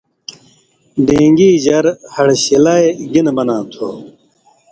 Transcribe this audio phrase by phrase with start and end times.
[1.05, 3.87] ڈېن٘گی ژر (ہڑہۡ شِلائ) گِنے بناں تھو؟